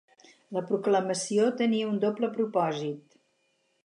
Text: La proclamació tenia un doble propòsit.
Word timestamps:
La 0.55 0.61
proclamació 0.69 1.43
tenia 1.59 1.89
un 1.89 1.99
doble 2.05 2.31
propòsit. 2.39 3.17